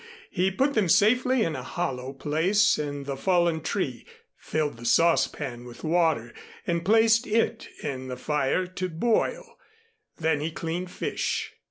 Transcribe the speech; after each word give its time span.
He 0.31 0.49
put 0.49 0.73
them 0.73 0.89
safely 0.89 1.43
in 1.43 1.55
a 1.55 1.61
hollow 1.61 2.11
place 2.13 2.79
in 2.79 3.03
the 3.03 3.15
fallen 3.15 3.61
tree, 3.61 4.03
filled 4.35 4.77
the 4.77 4.83
saucepan 4.85 5.63
with 5.63 5.83
water 5.83 6.33
and 6.65 6.83
placed 6.83 7.27
it 7.27 7.67
in 7.83 8.07
the 8.07 8.17
fire 8.17 8.65
to 8.65 8.89
boil. 8.89 9.59
Then 10.17 10.39
he 10.39 10.49
cleaned 10.49 10.89
fish. 10.89 11.53